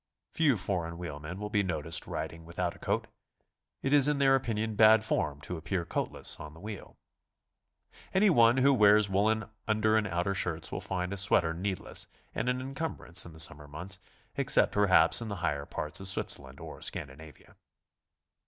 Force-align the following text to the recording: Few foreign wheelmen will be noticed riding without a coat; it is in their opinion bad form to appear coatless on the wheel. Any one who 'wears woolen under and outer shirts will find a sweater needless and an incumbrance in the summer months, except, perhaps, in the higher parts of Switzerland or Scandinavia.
Few 0.31 0.57
foreign 0.57 0.97
wheelmen 0.97 1.37
will 1.39 1.51
be 1.51 1.61
noticed 1.61 2.07
riding 2.07 2.43
without 2.43 2.75
a 2.75 2.79
coat; 2.79 3.05
it 3.83 3.93
is 3.93 4.07
in 4.07 4.17
their 4.17 4.33
opinion 4.33 4.73
bad 4.73 5.03
form 5.03 5.39
to 5.41 5.57
appear 5.57 5.85
coatless 5.85 6.39
on 6.39 6.55
the 6.55 6.59
wheel. 6.59 6.97
Any 8.11 8.31
one 8.31 8.57
who 8.57 8.73
'wears 8.73 9.11
woolen 9.11 9.47
under 9.67 9.97
and 9.97 10.07
outer 10.07 10.33
shirts 10.33 10.71
will 10.71 10.81
find 10.81 11.13
a 11.13 11.17
sweater 11.17 11.53
needless 11.53 12.07
and 12.33 12.49
an 12.49 12.61
incumbrance 12.61 13.27
in 13.27 13.33
the 13.33 13.39
summer 13.39 13.67
months, 13.67 13.99
except, 14.37 14.71
perhaps, 14.71 15.21
in 15.21 15.27
the 15.27 15.35
higher 15.45 15.67
parts 15.67 15.99
of 15.99 16.07
Switzerland 16.07 16.59
or 16.59 16.81
Scandinavia. 16.81 17.55